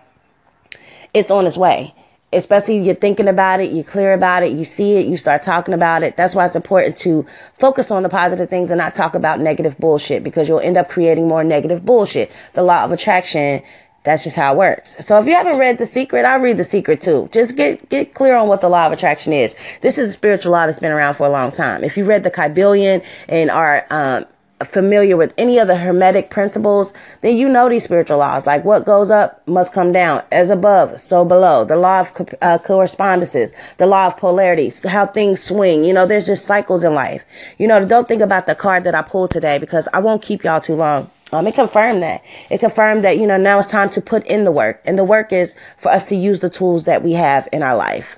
it's 1.13 1.31
on 1.31 1.47
its 1.47 1.57
way 1.57 1.94
especially 2.31 2.77
you're 2.77 2.95
thinking 2.95 3.27
about 3.27 3.59
it, 3.59 3.71
you're 3.71 3.83
clear 3.83 4.13
about 4.13 4.43
it, 4.43 4.51
you 4.51 4.63
see 4.63 4.97
it, 4.97 5.07
you 5.07 5.17
start 5.17 5.41
talking 5.41 5.73
about 5.73 6.03
it. 6.03 6.15
That's 6.15 6.35
why 6.35 6.45
it's 6.45 6.55
important 6.55 6.95
to 6.97 7.25
focus 7.53 7.91
on 7.91 8.03
the 8.03 8.09
positive 8.09 8.49
things 8.49 8.71
and 8.71 8.77
not 8.77 8.93
talk 8.93 9.15
about 9.15 9.39
negative 9.39 9.77
bullshit 9.77 10.24
because 10.24 10.48
you'll 10.48 10.59
end 10.59 10.77
up 10.77 10.89
creating 10.89 11.27
more 11.27 11.43
negative 11.43 11.86
bullshit. 11.86 12.31
The 12.53 12.62
law 12.62 12.83
of 12.83 12.91
attraction, 12.91 13.63
that's 14.03 14.24
just 14.24 14.36
how 14.36 14.53
it 14.53 14.57
works. 14.57 15.05
So 15.05 15.19
if 15.19 15.27
you 15.27 15.33
haven't 15.33 15.57
read 15.57 15.77
The 15.77 15.86
Secret, 15.86 16.24
I 16.24 16.36
read 16.36 16.57
The 16.57 16.63
Secret 16.63 17.01
too. 17.01 17.29
Just 17.31 17.55
get 17.55 17.89
get 17.89 18.13
clear 18.13 18.36
on 18.36 18.48
what 18.48 18.62
the 18.62 18.69
law 18.69 18.86
of 18.86 18.91
attraction 18.91 19.33
is. 19.33 19.55
This 19.81 19.98
is 19.98 20.09
a 20.09 20.12
spiritual 20.12 20.51
law 20.51 20.67
that's 20.67 20.79
been 20.79 20.91
around 20.91 21.15
for 21.15 21.25
a 21.25 21.29
long 21.29 21.51
time. 21.51 21.83
If 21.83 21.98
you 21.98 22.05
read 22.05 22.24
the 22.24 22.31
Kybalion 22.31 23.03
and 23.27 23.50
are 23.50 23.86
um, 23.89 24.25
familiar 24.63 25.16
with 25.16 25.34
any 25.38 25.58
of 25.58 25.68
the 25.68 25.78
hermetic 25.78 26.30
principles, 26.30 26.94
then 27.22 27.36
you 27.36 27.48
know 27.48 27.70
these 27.70 27.84
spiritual 27.84 28.18
laws. 28.18 28.46
Like 28.46 28.66
what 28.66 28.86
goes 28.86 29.10
up 29.10 29.48
must 29.48 29.74
come 29.74 29.92
down, 29.92 30.24
as 30.32 30.50
above, 30.50 31.00
so 31.00 31.24
below. 31.24 31.63
The 31.66 31.75
law 31.75 32.01
of 32.01 32.12
uh, 32.42 32.58
correspondences, 32.60 33.54
the 33.78 33.88
law 33.88 34.08
of 34.08 34.18
polarities, 34.18 34.86
how 34.88 35.06
things 35.06 35.42
swing. 35.42 35.84
You 35.84 35.94
know, 35.94 36.06
there's 36.06 36.25
just 36.25 36.46
cycles 36.46 36.84
in 36.84 36.94
life. 36.94 37.24
You 37.58 37.68
know, 37.68 37.86
don't 37.86 38.08
think 38.08 38.22
about 38.22 38.46
the 38.46 38.56
card 38.56 38.84
that 38.84 38.96
I 38.96 39.01
pulled 39.01 39.32
today 39.32 39.58
because 39.58 39.88
I 39.94 40.00
won't 40.00 40.22
keep 40.22 40.44
y'all 40.44 40.62
too 40.62 40.75
long. 40.75 41.10
Um, 41.32 41.46
it 41.46 41.56
confirmed 41.56 42.01
that. 42.01 42.24
It 42.50 42.60
confirmed 42.60 43.04
that, 43.04 43.18
you 43.18 43.28
know, 43.28 43.38
now 43.38 43.60
it's 43.60 43.68
time 43.68 43.89
to 43.92 44.01
put 44.01 44.25
in 44.25 44.46
the 44.46 44.51
work. 44.51 44.82
And 44.84 44.98
the 44.98 45.04
work 45.04 45.32
is 45.32 45.56
for 45.78 45.92
us 45.92 46.04
to 46.06 46.16
use 46.16 46.39
the 46.39 46.50
tools 46.50 46.86
that 46.86 47.04
we 47.04 47.13
have 47.13 47.48
in 47.51 47.62
our 47.62 47.75
life. 47.75 48.18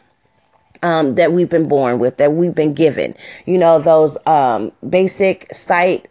Um, 0.84 1.14
that 1.14 1.32
we've 1.32 1.50
been 1.50 1.68
born 1.68 2.00
with, 2.00 2.18
that 2.18 2.34
we've 2.34 2.56
been 2.56 2.74
given, 2.74 3.14
you 3.46 3.60
know, 3.60 3.78
those, 3.78 4.18
um, 4.26 4.72
basic 4.90 5.54
sight, 5.54 6.08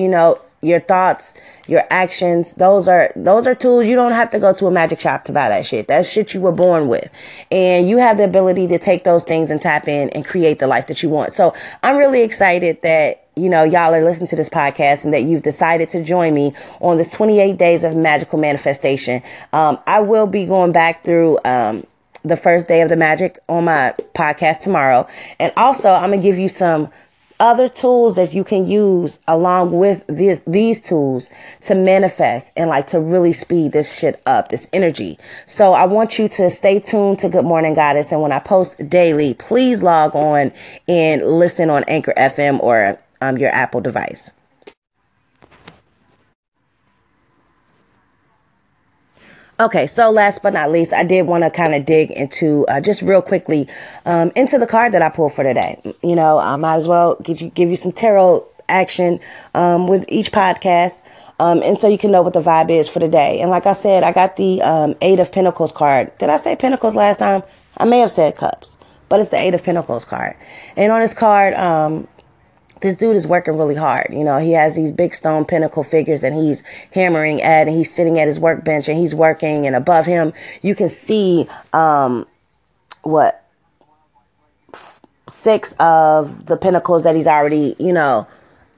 you 0.00 0.08
know, 0.08 0.40
your 0.62 0.80
thoughts, 0.80 1.32
your 1.66 1.84
actions, 1.90 2.54
those 2.54 2.86
are 2.86 3.10
those 3.16 3.46
are 3.46 3.54
tools. 3.54 3.86
You 3.86 3.96
don't 3.96 4.12
have 4.12 4.30
to 4.30 4.38
go 4.38 4.52
to 4.54 4.66
a 4.66 4.70
magic 4.70 5.00
shop 5.00 5.24
to 5.24 5.32
buy 5.32 5.48
that 5.48 5.64
shit. 5.64 5.88
That's 5.88 6.10
shit 6.10 6.34
you 6.34 6.40
were 6.40 6.52
born 6.52 6.88
with. 6.88 7.10
And 7.50 7.88
you 7.88 7.98
have 7.98 8.18
the 8.18 8.24
ability 8.24 8.66
to 8.68 8.78
take 8.78 9.04
those 9.04 9.24
things 9.24 9.50
and 9.50 9.60
tap 9.60 9.88
in 9.88 10.10
and 10.10 10.24
create 10.24 10.58
the 10.58 10.66
life 10.66 10.86
that 10.88 11.02
you 11.02 11.08
want. 11.08 11.32
So 11.32 11.54
I'm 11.82 11.96
really 11.96 12.22
excited 12.22 12.82
that 12.82 13.26
you 13.36 13.48
know, 13.48 13.64
y'all 13.64 13.94
are 13.94 14.02
listening 14.02 14.26
to 14.26 14.36
this 14.36 14.50
podcast 14.50 15.04
and 15.04 15.14
that 15.14 15.22
you've 15.22 15.42
decided 15.42 15.88
to 15.88 16.04
join 16.04 16.34
me 16.34 16.52
on 16.80 16.98
this 16.98 17.10
28 17.12 17.56
days 17.56 17.84
of 17.84 17.96
magical 17.96 18.38
manifestation. 18.38 19.22
Um, 19.54 19.78
I 19.86 20.00
will 20.00 20.26
be 20.26 20.44
going 20.44 20.72
back 20.72 21.04
through, 21.04 21.38
um, 21.46 21.86
the 22.22 22.36
first 22.36 22.68
day 22.68 22.82
of 22.82 22.90
the 22.90 22.96
magic 22.96 23.38
on 23.48 23.64
my 23.64 23.94
podcast 24.14 24.60
tomorrow. 24.60 25.06
And 25.38 25.52
also 25.56 25.90
I'm 25.90 26.10
going 26.10 26.20
to 26.20 26.22
give 26.22 26.38
you 26.38 26.48
some 26.48 26.90
other 27.40 27.68
tools 27.68 28.16
that 28.16 28.34
you 28.34 28.44
can 28.44 28.66
use 28.66 29.18
along 29.26 29.72
with 29.72 30.04
these 30.06 30.80
tools 30.80 31.30
to 31.62 31.74
manifest 31.74 32.52
and 32.56 32.68
like 32.68 32.86
to 32.88 33.00
really 33.00 33.32
speed 33.32 33.72
this 33.72 33.98
shit 33.98 34.22
up, 34.26 34.48
this 34.48 34.68
energy. 34.72 35.18
So 35.46 35.72
I 35.72 35.86
want 35.86 36.18
you 36.18 36.28
to 36.28 36.50
stay 36.50 36.78
tuned 36.78 37.18
to 37.20 37.28
Good 37.28 37.44
Morning 37.44 37.74
Goddess. 37.74 38.12
And 38.12 38.20
when 38.20 38.32
I 38.32 38.38
post 38.38 38.88
daily, 38.88 39.34
please 39.34 39.82
log 39.82 40.14
on 40.14 40.52
and 40.86 41.22
listen 41.22 41.70
on 41.70 41.82
Anchor 41.88 42.14
FM 42.16 42.60
or 42.62 43.00
um, 43.20 43.38
your 43.38 43.50
Apple 43.50 43.80
device. 43.80 44.30
Okay, 49.60 49.86
so 49.86 50.10
last 50.10 50.42
but 50.42 50.54
not 50.54 50.70
least, 50.70 50.94
I 50.94 51.04
did 51.04 51.26
want 51.26 51.44
to 51.44 51.50
kind 51.50 51.74
of 51.74 51.84
dig 51.84 52.10
into 52.12 52.64
uh, 52.68 52.80
just 52.80 53.02
real 53.02 53.20
quickly 53.20 53.68
um, 54.06 54.32
into 54.34 54.56
the 54.56 54.66
card 54.66 54.92
that 54.92 55.02
I 55.02 55.10
pulled 55.10 55.34
for 55.34 55.44
today. 55.44 55.78
You 56.02 56.16
know, 56.16 56.38
I 56.38 56.56
might 56.56 56.76
as 56.76 56.88
well 56.88 57.16
give 57.16 57.42
you 57.42 57.50
give 57.50 57.68
you 57.68 57.76
some 57.76 57.92
tarot 57.92 58.46
action 58.70 59.20
um, 59.54 59.86
with 59.86 60.06
each 60.08 60.32
podcast. 60.32 61.02
Um, 61.38 61.62
and 61.62 61.78
so 61.78 61.88
you 61.88 61.98
can 61.98 62.10
know 62.10 62.22
what 62.22 62.32
the 62.32 62.40
vibe 62.40 62.70
is 62.70 62.88
for 62.88 63.00
the 63.00 63.08
day. 63.08 63.40
And 63.42 63.50
like 63.50 63.66
I 63.66 63.74
said, 63.74 64.02
I 64.02 64.12
got 64.12 64.36
the 64.36 64.62
um, 64.62 64.94
Eight 65.02 65.20
of 65.20 65.30
Pentacles 65.30 65.72
card. 65.72 66.16
Did 66.16 66.30
I 66.30 66.38
say 66.38 66.56
Pentacles 66.56 66.94
last 66.94 67.18
time? 67.18 67.42
I 67.76 67.84
may 67.84 67.98
have 67.98 68.10
said 68.10 68.36
Cups, 68.36 68.78
but 69.10 69.20
it's 69.20 69.28
the 69.28 69.38
Eight 69.38 69.52
of 69.52 69.62
Pentacles 69.62 70.06
card. 70.06 70.36
And 70.74 70.90
on 70.90 71.02
this 71.02 71.12
card, 71.12 71.52
um, 71.52 72.08
this 72.80 72.96
dude 72.96 73.16
is 73.16 73.26
working 73.26 73.56
really 73.56 73.74
hard. 73.74 74.08
You 74.10 74.24
know, 74.24 74.38
he 74.38 74.52
has 74.52 74.76
these 74.76 74.92
big 74.92 75.14
stone 75.14 75.44
pentacle 75.44 75.84
figures 75.84 76.24
and 76.24 76.34
he's 76.34 76.62
hammering 76.92 77.42
at 77.42 77.68
and 77.68 77.76
he's 77.76 77.92
sitting 77.92 78.18
at 78.18 78.28
his 78.28 78.38
workbench 78.40 78.88
and 78.88 78.98
he's 78.98 79.14
working 79.14 79.66
and 79.66 79.76
above 79.76 80.06
him 80.06 80.32
you 80.62 80.74
can 80.74 80.88
see 80.88 81.48
um 81.72 82.26
what 83.02 83.40
six 85.30 85.74
of 85.78 86.46
the 86.46 86.56
pentacles 86.56 87.04
that 87.04 87.14
he's 87.14 87.26
already, 87.26 87.76
you 87.78 87.92
know, 87.92 88.26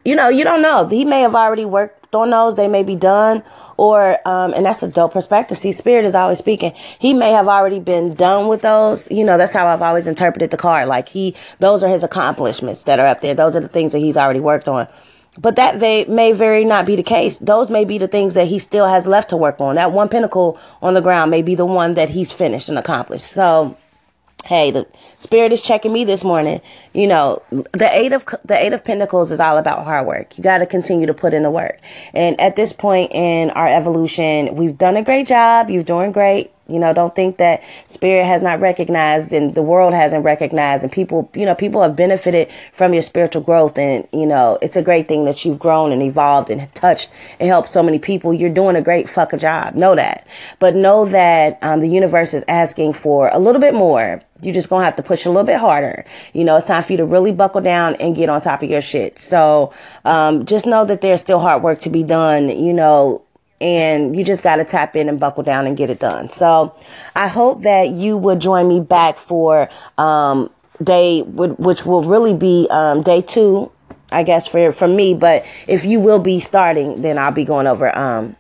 you 0.05 0.15
know, 0.15 0.29
you 0.29 0.45
don't 0.45 0.63
know. 0.63 0.87
He 0.87 1.05
may 1.05 1.21
have 1.21 1.35
already 1.35 1.65
worked 1.65 2.02
on 2.15 2.31
those. 2.31 2.57
They 2.57 2.69
may 2.69 2.83
be 2.83 2.97
done 2.97 3.43
or, 3.77 4.19
um, 4.29 4.53
and 4.55 4.67
that's 4.67 4.83
a 4.83 4.89
dope 4.89 5.13
perspective. 5.13 5.57
See, 5.59 5.73
spirit 5.73 6.05
is 6.05 6.15
always 6.15 6.39
speaking. 6.39 6.73
He 6.99 7.15
may 7.15 7.31
have 7.31 7.49
already 7.49 7.81
been 7.81 8.15
done 8.15 8.49
with 8.49 8.63
those. 8.63 9.11
You 9.11 9.25
know, 9.25 9.39
that's 9.39 9.53
how 9.53 9.67
I've 9.67 9.83
always 9.83 10.07
interpreted 10.07 10.51
the 10.51 10.57
card. 10.57 10.89
Like 10.89 11.09
he, 11.09 11.35
those 11.59 11.83
are 11.83 11.89
his 11.89 12.03
accomplishments 12.03 12.83
that 12.85 12.99
are 12.99 13.07
up 13.07 13.21
there. 13.21 13.35
Those 13.35 13.57
are 13.57 13.61
the 13.61 13.69
things 13.69 13.93
that 13.93 14.01
he's 14.01 14.17
already 14.17 14.41
worked 14.41 14.69
on. 14.69 14.89
But 15.41 15.57
that 15.57 15.79
may, 15.79 16.05
may 16.05 16.33
very 16.33 16.65
not 16.65 16.85
be 16.85 16.95
the 16.95 17.03
case. 17.03 17.39
Those 17.39 17.71
may 17.71 17.87
be 17.87 17.97
the 17.97 18.09
things 18.09 18.35
that 18.35 18.49
he 18.49 18.59
still 18.59 18.87
has 18.87 19.07
left 19.07 19.31
to 19.31 19.37
work 19.37 19.61
on. 19.61 19.77
That 19.77 19.93
one 19.93 20.11
pentacle 20.11 20.59
on 20.83 20.93
the 20.93 21.01
ground 21.01 21.31
may 21.31 21.41
be 21.41 21.55
the 21.55 21.65
one 21.65 21.95
that 21.95 22.11
he's 22.11 22.31
finished 22.31 22.69
and 22.69 22.79
accomplished. 22.79 23.25
So, 23.25 23.79
hey 24.45 24.71
the 24.71 24.87
spirit 25.17 25.53
is 25.53 25.63
checking 25.63 25.93
me 25.93 26.05
this 26.05 26.25
morning. 26.25 26.61
You 26.93 27.07
know 27.07 27.43
the 27.51 27.89
eight 27.91 28.13
of 28.13 28.25
the 28.45 28.57
eight 28.57 28.73
of 28.73 28.85
pentacles 28.85 29.31
is 29.31 29.41
all 29.41 29.59
about 29.59 29.85
hard 29.85 30.07
work. 30.07 30.37
You 30.37 30.45
got 30.45 30.59
to 30.59 30.67
continue 30.67 31.07
to 31.07 31.15
put 31.15 31.35
in 31.35 31.43
the 31.43 31.51
work. 31.51 31.79
And 32.13 32.41
at 32.41 32.57
this 32.57 32.73
point 32.73 33.13
in 33.13 33.51
our 33.51 33.69
evolution 33.69 34.55
we've 34.57 34.77
done 34.77 34.97
a 34.97 35.03
great 35.03 35.27
job. 35.27 35.71
You're 35.71 35.83
doing 35.83 36.13
great 36.13 36.51
you 36.73 36.79
know, 36.79 36.93
don't 36.93 37.15
think 37.15 37.37
that 37.37 37.63
spirit 37.87 38.25
has 38.25 38.43
not 38.43 38.61
recognized 38.61 39.33
and 39.33 39.55
the 39.55 39.63
world 39.63 39.93
hasn't 39.93 40.25
recognized 40.25 40.83
and 40.83 40.93
people, 40.93 41.31
you 41.35 41.45
know, 41.45 41.55
people 41.55 41.83
have 41.83 41.95
benefited 41.95 42.51
from 42.73 42.93
your 42.93 43.03
spiritual 43.03 43.43
growth. 43.43 43.77
And, 43.79 44.09
you 44.13 44.27
know, 44.27 44.59
it's 44.63 44.77
a 44.77 44.83
great 44.83 45.09
thing 45.09 45.25
that 45.27 45.45
you've 45.45 45.59
grown 45.59 45.93
and 45.93 46.03
evolved 46.03 46.51
and 46.51 46.73
touched 46.75 47.11
and 47.39 47.49
helped 47.49 47.69
so 47.69 47.83
many 47.83 47.99
people. 47.99 48.33
You're 48.33 48.51
doing 48.51 48.77
a 48.77 48.83
great 48.83 49.09
fucking 49.09 49.39
job. 49.39 49.75
Know 49.75 49.95
that. 49.95 50.27
But 50.59 50.75
know 50.75 51.05
that 51.07 51.59
um, 51.63 51.81
the 51.81 51.89
universe 51.89 52.35
is 52.35 52.45
asking 52.49 52.95
for 52.95 53.29
a 53.29 53.39
little 53.39 53.61
bit 53.61 53.75
more. 53.75 54.23
You're 54.41 54.55
just 54.55 54.69
to 54.69 54.77
have 54.79 54.97
to 54.97 55.03
push 55.03 55.25
a 55.25 55.31
little 55.31 55.45
bit 55.45 55.59
harder. 55.59 56.05
You 56.33 56.45
know, 56.45 56.57
it's 56.57 56.67
time 56.67 56.83
for 56.83 56.93
you 56.93 56.97
to 56.99 57.05
really 57.05 57.33
buckle 57.33 57.61
down 57.61 57.95
and 57.97 58.17
get 58.17 58.29
on 58.29 58.41
top 58.41 58.63
of 58.63 58.71
your 58.71 58.81
shit. 58.81 59.19
So 59.19 59.73
um, 60.05 60.45
just 60.45 60.67
know 60.67 60.85
that 60.85 61.01
there's 61.01 61.21
still 61.21 61.39
hard 61.39 61.63
work 61.63 61.79
to 61.81 61.91
be 61.91 62.03
done. 62.03 62.49
You 62.49 62.73
know, 62.73 63.23
and 63.63 64.17
you 64.17 64.25
just 64.25 64.43
got 64.43 64.57
to 64.57 64.65
tap 64.65 64.97
in 64.97 65.09
and 65.09 65.21
buckle 65.21 65.45
down 65.45 65.67
and 65.67 65.77
get 65.77 65.89
it 65.89 66.01
done. 66.01 66.29
So 66.29 66.75
I 67.15 67.29
hope 67.29 67.63
that 67.63 67.91
you 67.91 68.17
would 68.19 68.41
join 68.41 68.69
me 68.69 68.81
back 68.81 69.17
for 69.17 69.71
um, 69.97 70.51
day, 70.83 71.23
which 71.23 71.87
will 71.87 72.03
really 72.03 72.35
be 72.35 72.67
um, 72.71 73.03
day 73.03 73.23
two, 73.23 73.71
I 74.11 74.25
guess, 74.25 74.49
for, 74.49 74.73
for 74.73 74.89
me. 74.89 75.15
But 75.15 75.47
if 75.69 75.85
you 75.85 76.01
will 76.01 76.19
be 76.19 76.41
starting, 76.41 77.03
then 77.03 77.19
I'll 77.19 77.31
be 77.31 77.45
going 77.45 77.69
over 77.69 77.97
um, 77.97 78.35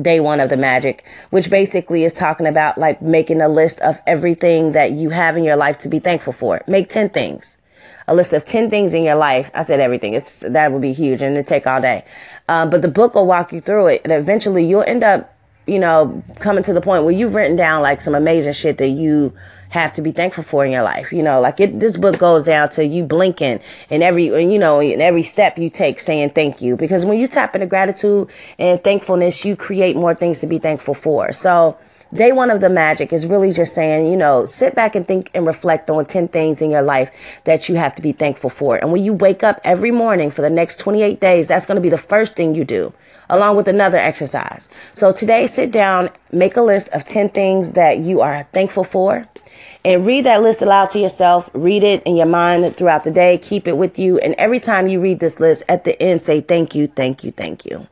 day 0.00 0.20
one 0.20 0.38
of 0.38 0.50
the 0.50 0.56
magic, 0.56 1.04
which 1.30 1.50
basically 1.50 2.04
is 2.04 2.14
talking 2.14 2.46
about 2.46 2.78
like 2.78 3.02
making 3.02 3.40
a 3.40 3.48
list 3.48 3.80
of 3.80 4.00
everything 4.06 4.72
that 4.72 4.92
you 4.92 5.10
have 5.10 5.36
in 5.36 5.42
your 5.42 5.56
life 5.56 5.78
to 5.78 5.88
be 5.88 5.98
thankful 5.98 6.32
for. 6.32 6.62
Make 6.68 6.88
10 6.88 7.10
things 7.10 7.58
a 8.06 8.14
list 8.14 8.32
of 8.32 8.44
10 8.44 8.70
things 8.70 8.94
in 8.94 9.02
your 9.02 9.14
life. 9.14 9.50
I 9.54 9.62
said 9.62 9.80
everything. 9.80 10.14
It's, 10.14 10.40
that 10.40 10.72
would 10.72 10.82
be 10.82 10.92
huge 10.92 11.22
and 11.22 11.34
it'd 11.34 11.46
take 11.46 11.66
all 11.66 11.80
day. 11.80 12.04
Um, 12.48 12.70
but 12.70 12.82
the 12.82 12.88
book 12.88 13.14
will 13.14 13.26
walk 13.26 13.52
you 13.52 13.60
through 13.60 13.88
it 13.88 14.02
and 14.04 14.12
eventually 14.12 14.64
you'll 14.64 14.82
end 14.82 15.04
up, 15.04 15.34
you 15.66 15.78
know, 15.78 16.22
coming 16.40 16.62
to 16.64 16.74
the 16.74 16.80
point 16.80 17.04
where 17.04 17.14
you've 17.14 17.34
written 17.34 17.56
down 17.56 17.80
like 17.82 18.00
some 18.00 18.14
amazing 18.14 18.52
shit 18.52 18.76
that 18.78 18.88
you 18.88 19.32
have 19.70 19.92
to 19.94 20.02
be 20.02 20.12
thankful 20.12 20.44
for 20.44 20.64
in 20.64 20.70
your 20.70 20.82
life. 20.82 21.12
You 21.12 21.22
know, 21.22 21.40
like 21.40 21.58
it, 21.58 21.80
this 21.80 21.96
book 21.96 22.18
goes 22.18 22.44
down 22.44 22.68
to 22.70 22.84
you 22.84 23.04
blinking 23.04 23.60
and 23.90 24.02
every, 24.02 24.26
you 24.26 24.58
know, 24.58 24.80
in 24.80 25.00
every 25.00 25.22
step 25.22 25.58
you 25.58 25.70
take 25.70 25.98
saying 25.98 26.30
thank 26.30 26.60
you. 26.60 26.76
Because 26.76 27.04
when 27.04 27.18
you 27.18 27.26
tap 27.26 27.54
into 27.54 27.66
gratitude 27.66 28.28
and 28.58 28.82
thankfulness, 28.84 29.44
you 29.44 29.56
create 29.56 29.96
more 29.96 30.14
things 30.14 30.40
to 30.40 30.46
be 30.46 30.58
thankful 30.58 30.94
for. 30.94 31.32
So, 31.32 31.78
Day 32.14 32.30
one 32.30 32.48
of 32.48 32.60
the 32.60 32.68
magic 32.68 33.12
is 33.12 33.26
really 33.26 33.50
just 33.50 33.74
saying, 33.74 34.06
you 34.06 34.16
know, 34.16 34.46
sit 34.46 34.76
back 34.76 34.94
and 34.94 35.04
think 35.04 35.32
and 35.34 35.44
reflect 35.44 35.90
on 35.90 36.06
10 36.06 36.28
things 36.28 36.62
in 36.62 36.70
your 36.70 36.80
life 36.80 37.10
that 37.42 37.68
you 37.68 37.74
have 37.74 37.92
to 37.96 38.02
be 38.02 38.12
thankful 38.12 38.50
for. 38.50 38.76
And 38.76 38.92
when 38.92 39.02
you 39.02 39.12
wake 39.12 39.42
up 39.42 39.60
every 39.64 39.90
morning 39.90 40.30
for 40.30 40.40
the 40.40 40.48
next 40.48 40.78
28 40.78 41.18
days, 41.18 41.48
that's 41.48 41.66
going 41.66 41.74
to 41.74 41.80
be 41.80 41.88
the 41.88 41.98
first 41.98 42.36
thing 42.36 42.54
you 42.54 42.64
do, 42.64 42.92
along 43.28 43.56
with 43.56 43.66
another 43.66 43.98
exercise. 43.98 44.68
So 44.92 45.10
today, 45.10 45.48
sit 45.48 45.72
down, 45.72 46.08
make 46.30 46.56
a 46.56 46.62
list 46.62 46.88
of 46.90 47.04
10 47.04 47.30
things 47.30 47.72
that 47.72 47.98
you 47.98 48.20
are 48.20 48.44
thankful 48.52 48.84
for. 48.84 49.26
And 49.84 50.06
read 50.06 50.24
that 50.24 50.40
list 50.40 50.62
aloud 50.62 50.90
to 50.90 51.00
yourself. 51.00 51.50
Read 51.52 51.82
it 51.82 52.00
in 52.04 52.14
your 52.14 52.26
mind 52.26 52.76
throughout 52.76 53.02
the 53.02 53.10
day. 53.10 53.38
Keep 53.38 53.66
it 53.66 53.76
with 53.76 53.98
you. 53.98 54.18
And 54.18 54.36
every 54.38 54.60
time 54.60 54.86
you 54.86 55.00
read 55.00 55.18
this 55.18 55.40
list, 55.40 55.64
at 55.68 55.82
the 55.82 56.00
end, 56.00 56.22
say 56.22 56.40
thank 56.40 56.76
you, 56.76 56.86
thank 56.86 57.24
you, 57.24 57.32
thank 57.32 57.64
you. 57.64 57.88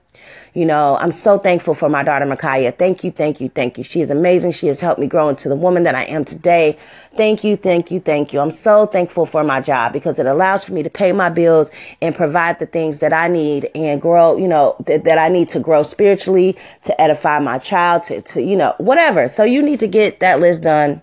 You 0.55 0.67
know, 0.67 0.97
I'm 0.99 1.13
so 1.13 1.39
thankful 1.39 1.75
for 1.75 1.89
my 1.89 2.03
daughter, 2.03 2.27
Micaiah. 2.27 2.73
Thank 2.73 3.05
you, 3.05 3.11
thank 3.11 3.41
you, 3.41 3.49
thank 3.49 3.79
you. 3.79 3.85
She 3.85 4.01
is 4.01 4.11
amazing. 4.11 4.53
She 4.53 4.67
has 4.69 4.81
helped 4.81 5.01
me 5.01 5.07
grow 5.07 5.29
into 5.29 5.49
the 5.49 5.57
woman 5.57 5.83
that 5.85 5.95
I 5.95 6.05
am 6.05 6.25
today. 6.25 6.79
Thank 7.17 7.45
you, 7.45 7.57
thank 7.57 7.91
you, 7.91 8.01
thank 8.01 8.33
you. 8.33 8.41
I'm 8.41 8.51
so 8.51 8.87
thankful 8.87 9.27
for 9.27 9.45
my 9.45 9.61
job 9.61 9.93
because 9.93 10.19
it 10.19 10.27
allows 10.27 10.65
for 10.65 10.73
me 10.73 10.83
to 10.83 10.91
pay 10.91 11.13
my 11.13 11.29
bills 11.29 11.71
and 12.01 12.15
provide 12.15 12.59
the 12.59 12.67
things 12.67 13.01
that 13.01 13.13
I 13.13 13.29
need 13.29 13.71
and 13.75 14.01
grow, 14.01 14.37
you 14.37 14.49
know, 14.49 14.77
th- 14.87 15.03
that 15.05 15.19
I 15.19 15.29
need 15.29 15.49
to 15.51 15.61
grow 15.61 15.83
spiritually, 15.83 16.57
to 16.83 17.01
edify 17.01 17.39
my 17.39 17.59
child, 17.59 18.05
to, 18.05 18.21
to, 18.23 18.43
you 18.43 18.57
know, 18.57 18.75
whatever. 18.79 19.29
So 19.29 19.45
you 19.45 19.63
need 19.63 19.81
to 19.81 19.89
get 19.89 20.21
that 20.21 20.41
list 20.41 20.63
done 20.63 21.03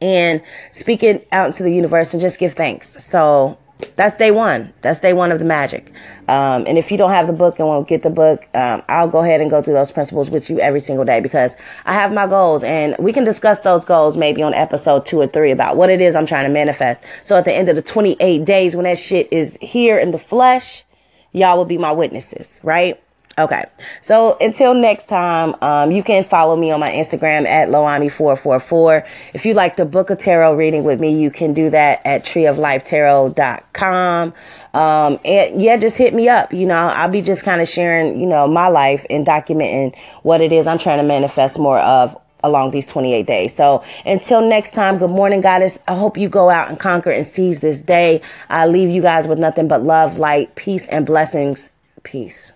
and 0.00 0.42
speak 0.70 1.02
it 1.02 1.26
out 1.32 1.46
into 1.46 1.62
the 1.62 1.72
universe 1.72 2.12
and 2.12 2.20
just 2.20 2.38
give 2.38 2.54
thanks. 2.54 3.04
So 3.04 3.58
that's 3.96 4.16
day 4.16 4.30
one. 4.30 4.72
That's 4.82 5.00
day 5.00 5.12
one 5.12 5.32
of 5.32 5.38
the 5.38 5.44
magic. 5.44 5.92
Um, 6.28 6.64
and 6.66 6.78
if 6.78 6.90
you 6.90 6.96
don't 6.96 7.10
have 7.10 7.26
the 7.26 7.32
book 7.32 7.58
and 7.58 7.68
won't 7.68 7.88
get 7.88 8.02
the 8.02 8.10
book, 8.10 8.48
um, 8.54 8.82
I'll 8.88 9.08
go 9.08 9.20
ahead 9.20 9.40
and 9.40 9.50
go 9.50 9.62
through 9.62 9.74
those 9.74 9.92
principles 9.92 10.30
with 10.30 10.48
you 10.48 10.58
every 10.60 10.80
single 10.80 11.04
day 11.04 11.20
because 11.20 11.56
I 11.84 11.94
have 11.94 12.12
my 12.12 12.26
goals 12.26 12.62
and 12.62 12.96
we 12.98 13.12
can 13.12 13.24
discuss 13.24 13.60
those 13.60 13.84
goals 13.84 14.16
maybe 14.16 14.42
on 14.42 14.54
episode 14.54 15.06
two 15.06 15.20
or 15.20 15.26
three 15.26 15.50
about 15.50 15.76
what 15.76 15.90
it 15.90 16.00
is 16.00 16.14
I'm 16.14 16.26
trying 16.26 16.46
to 16.46 16.52
manifest. 16.52 17.04
So 17.22 17.36
at 17.36 17.44
the 17.44 17.52
end 17.52 17.68
of 17.68 17.76
the 17.76 17.82
28 17.82 18.44
days 18.44 18.74
when 18.74 18.84
that 18.84 18.98
shit 18.98 19.28
is 19.32 19.58
here 19.60 19.98
in 19.98 20.10
the 20.10 20.18
flesh, 20.18 20.84
y'all 21.32 21.56
will 21.56 21.64
be 21.64 21.78
my 21.78 21.92
witnesses, 21.92 22.60
right? 22.62 23.00
Okay. 23.38 23.64
So 24.00 24.38
until 24.40 24.72
next 24.72 25.10
time, 25.10 25.54
um, 25.60 25.90
you 25.90 26.02
can 26.02 26.24
follow 26.24 26.56
me 26.56 26.70
on 26.70 26.80
my 26.80 26.90
Instagram 26.90 27.44
at 27.44 27.68
Loami444. 27.68 29.06
If 29.34 29.44
you'd 29.44 29.56
like 29.56 29.76
to 29.76 29.84
book 29.84 30.08
a 30.08 30.16
tarot 30.16 30.54
reading 30.54 30.84
with 30.84 31.00
me, 31.00 31.20
you 31.20 31.30
can 31.30 31.52
do 31.52 31.68
that 31.68 32.00
at 32.06 32.24
treeoflifetarot.com. 32.24 34.32
Um, 34.72 35.20
and 35.22 35.60
yeah, 35.60 35.76
just 35.76 35.98
hit 35.98 36.14
me 36.14 36.30
up. 36.30 36.54
You 36.54 36.64
know, 36.64 36.78
I'll 36.78 37.10
be 37.10 37.20
just 37.20 37.44
kind 37.44 37.60
of 37.60 37.68
sharing, 37.68 38.18
you 38.18 38.26
know, 38.26 38.48
my 38.48 38.68
life 38.68 39.04
and 39.10 39.26
documenting 39.26 39.94
what 40.22 40.40
it 40.40 40.50
is 40.50 40.66
I'm 40.66 40.78
trying 40.78 40.96
to 40.98 41.04
manifest 41.04 41.58
more 41.58 41.78
of 41.78 42.16
along 42.42 42.70
these 42.70 42.86
28 42.86 43.26
days. 43.26 43.54
So 43.54 43.84
until 44.06 44.40
next 44.40 44.72
time, 44.72 44.96
good 44.96 45.10
morning, 45.10 45.42
goddess. 45.42 45.78
I 45.86 45.94
hope 45.94 46.16
you 46.16 46.30
go 46.30 46.48
out 46.48 46.70
and 46.70 46.80
conquer 46.80 47.10
and 47.10 47.26
seize 47.26 47.60
this 47.60 47.82
day. 47.82 48.22
I 48.48 48.66
leave 48.66 48.88
you 48.88 49.02
guys 49.02 49.28
with 49.28 49.38
nothing 49.38 49.68
but 49.68 49.82
love, 49.82 50.18
light, 50.18 50.54
peace, 50.54 50.88
and 50.88 51.04
blessings. 51.04 51.68
Peace. 52.02 52.54